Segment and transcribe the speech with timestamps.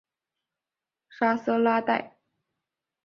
[1.11, 2.17] 沙瑟拉代。